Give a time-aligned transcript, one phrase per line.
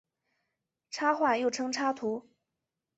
[0.89, 2.27] 插画又称插图。